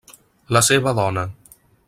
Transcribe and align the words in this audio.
La 0.57 0.63
seva 0.69 0.95
dona. 1.01 1.27